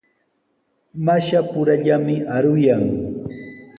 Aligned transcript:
Mashapurallami 1.05 2.15
aruyan. 2.35 2.83